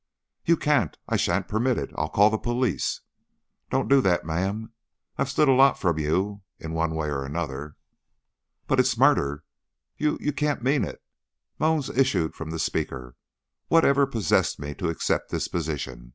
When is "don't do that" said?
3.69-4.25